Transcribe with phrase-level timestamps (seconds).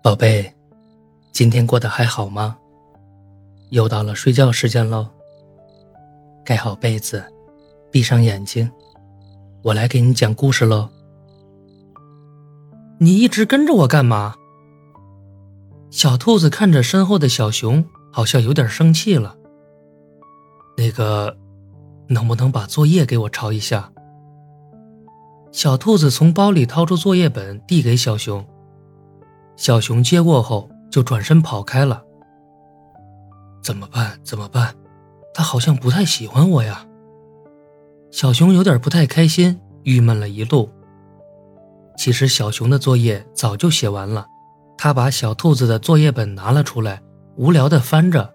[0.00, 0.54] 宝贝，
[1.32, 2.56] 今天过得还好吗？
[3.70, 5.08] 又到了睡觉时间喽。
[6.44, 7.24] 盖好被子，
[7.90, 8.70] 闭上眼睛，
[9.62, 10.88] 我来给你讲故事喽。
[13.00, 14.36] 你一直跟着我干嘛？
[15.90, 19.36] 小兔子看着身后的小熊，好像有点生气了。
[20.76, 21.36] 那个，
[22.06, 23.92] 能不能把作业给我抄一下？
[25.50, 28.46] 小兔子从包里掏出作业本，递给小熊。
[29.58, 32.00] 小熊接过后就转身跑开了。
[33.60, 34.18] 怎么办？
[34.22, 34.72] 怎么办？
[35.34, 36.86] 他好像不太喜欢我呀。
[38.12, 40.70] 小熊有点不太开心，郁闷了一路。
[41.96, 44.28] 其实小熊的作业早就写完了，
[44.78, 47.02] 他把小兔子的作业本拿了出来，
[47.36, 48.32] 无聊地翻着。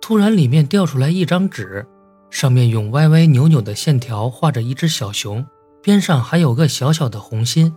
[0.00, 1.86] 突然，里面掉出来一张纸，
[2.30, 5.46] 上面用歪歪扭扭的线条画着一只小熊，
[5.80, 7.72] 边上还有个小小的红心。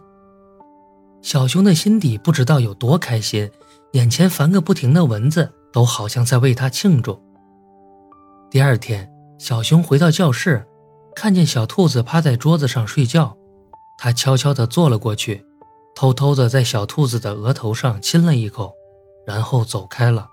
[1.22, 3.50] 小熊的心底不知道有多开心，
[3.92, 7.22] 眼前烦个不停的蚊子都好像在为他庆祝。
[8.50, 10.66] 第二天，小熊回到教室，
[11.16, 13.36] 看见小兔子趴在桌子上睡觉，
[13.98, 15.46] 他悄悄地坐了过去，
[15.94, 18.74] 偷偷地在小兔子的额头上亲了一口，
[19.28, 20.30] 然后走开了。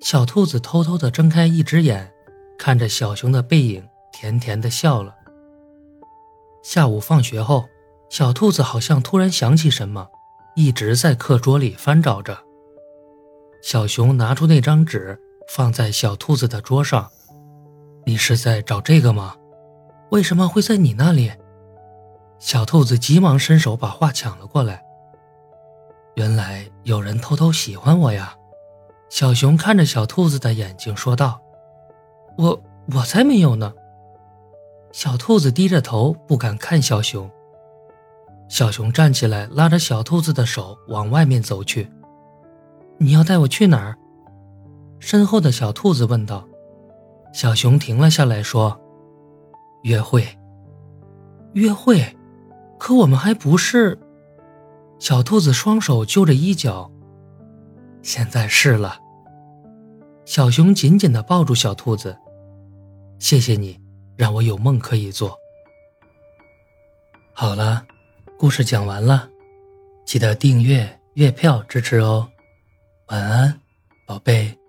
[0.00, 2.10] 小兔子偷偷地睁开一只眼，
[2.58, 5.14] 看着小熊的背影，甜甜地笑了。
[6.62, 7.66] 下午放学后。
[8.10, 10.08] 小兔子好像突然想起什么，
[10.56, 12.36] 一直在课桌里翻找着。
[13.62, 15.16] 小熊拿出那张纸，
[15.48, 17.08] 放在小兔子的桌上。
[18.04, 19.36] 你是在找这个吗？
[20.10, 21.30] 为什么会在你那里？
[22.40, 24.82] 小兔子急忙伸手把画抢了过来。
[26.16, 28.34] 原来有人偷偷喜欢我呀！
[29.08, 31.40] 小熊看着小兔子的眼睛说道
[32.36, 32.60] ：“我
[32.96, 33.72] 我才没有呢。”
[34.90, 37.30] 小兔子低着头，不敢看小熊。
[38.50, 41.88] 小熊站起来，拉着小兔子的手往外面走去。
[42.98, 43.96] “你要带我去哪儿？”
[44.98, 46.46] 身后的小兔子问道。
[47.32, 48.78] 小熊停了下来，说
[49.84, 50.26] ：“约会。
[51.54, 52.04] ”“约会？
[52.76, 53.96] 可我们还不是……”
[54.98, 56.90] 小兔子双手揪着衣角。
[58.02, 58.98] “现在是了。”
[60.26, 62.18] 小熊紧紧地抱住小兔子。
[63.20, 63.78] “谢谢你，
[64.16, 65.38] 让我有梦可以做。”
[67.32, 67.84] 好了。
[68.40, 69.28] 故事讲完了，
[70.06, 72.26] 记得订阅月票支持哦。
[73.08, 73.60] 晚安，
[74.06, 74.59] 宝贝。